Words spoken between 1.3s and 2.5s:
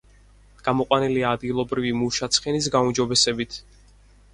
ადგილობრივი მუშა